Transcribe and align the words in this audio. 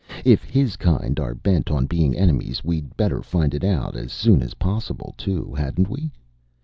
If 0.25 0.43
his 0.45 0.77
kind 0.77 1.19
are 1.19 1.35
bent 1.35 1.69
on 1.69 1.85
being 1.85 2.17
enemies, 2.17 2.63
we'd 2.63 2.97
better 2.97 3.21
find 3.21 3.53
it 3.53 3.63
out 3.63 3.95
as 3.95 4.11
soon 4.11 4.41
as 4.41 4.55
possible, 4.55 5.13
too, 5.15 5.53
hadn't 5.55 5.89
we? 5.91 6.09